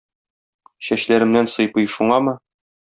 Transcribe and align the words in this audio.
Чәчләремнән 0.89 1.53
сыйпый 1.59 1.91
шуңамы? 1.99 2.39